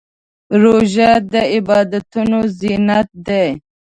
[0.61, 3.47] روژه د عبادتونو زینت دی.